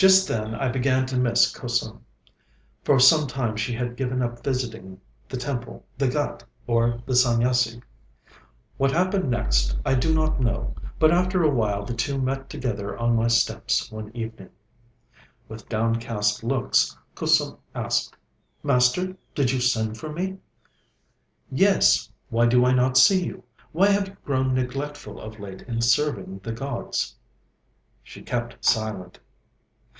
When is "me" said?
20.10-20.38